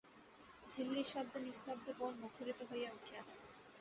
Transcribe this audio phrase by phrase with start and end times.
[0.69, 3.39] ঝিল্লির শব্দে নিস্তব্ধ বন মুখরিত হইয়া উঠিয়াছে।